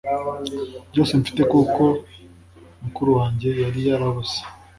[0.91, 1.83] byose mfite kuko
[2.83, 4.37] mukuru wanjye yari yarabuze